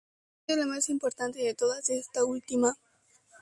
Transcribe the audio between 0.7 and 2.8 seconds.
más importante de todas, esta última.